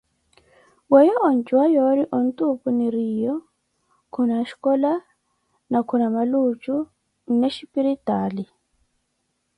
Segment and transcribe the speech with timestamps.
[0.91, 3.33] Weeyo ondjuwa yoori nti opu niriiyo
[4.13, 4.91] khuna shicola,
[5.71, 6.75] na khuna maluuju,
[7.31, 8.43] nne shiripitaali.